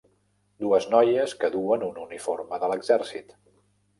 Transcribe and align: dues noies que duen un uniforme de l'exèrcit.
dues 0.63 0.85
noies 0.93 1.35
que 1.43 1.51
duen 1.57 1.85
un 1.89 2.01
uniforme 2.05 2.61
de 2.65 2.69
l'exèrcit. 2.73 3.37